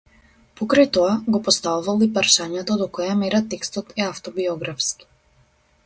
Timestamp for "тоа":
0.95-1.11